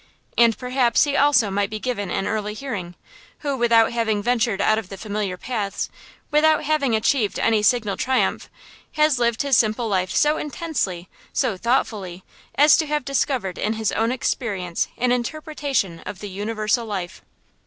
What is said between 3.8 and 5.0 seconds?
having ventured out of the